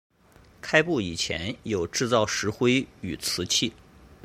[0.61, 3.71] 开埠以前有制造石灰与瓷器。